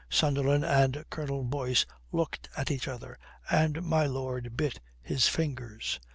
Sunderland 0.09 0.65
and 0.65 1.05
Colonel 1.11 1.43
Boyce 1.43 1.85
looked 2.11 2.49
at 2.57 2.71
each 2.71 2.87
other, 2.87 3.19
and 3.51 3.83
my 3.83 4.07
lord 4.07 4.57
bit 4.57 4.79
his 4.99 5.27
fingers. 5.27 5.99